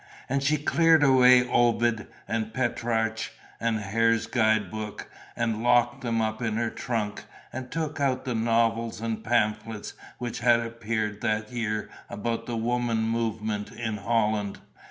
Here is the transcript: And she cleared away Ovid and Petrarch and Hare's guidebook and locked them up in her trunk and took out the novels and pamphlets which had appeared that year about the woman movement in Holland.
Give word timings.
And 0.27 0.41
she 0.41 0.57
cleared 0.57 1.03
away 1.03 1.47
Ovid 1.47 2.07
and 2.27 2.55
Petrarch 2.55 3.29
and 3.59 3.77
Hare's 3.77 4.25
guidebook 4.25 5.07
and 5.35 5.61
locked 5.61 6.01
them 6.01 6.21
up 6.23 6.41
in 6.41 6.55
her 6.55 6.71
trunk 6.71 7.25
and 7.53 7.69
took 7.69 7.99
out 7.99 8.25
the 8.25 8.33
novels 8.33 8.99
and 8.99 9.23
pamphlets 9.23 9.93
which 10.17 10.39
had 10.39 10.59
appeared 10.59 11.21
that 11.21 11.51
year 11.51 11.87
about 12.09 12.47
the 12.47 12.57
woman 12.57 13.03
movement 13.03 13.71
in 13.71 13.97
Holland. 13.97 14.57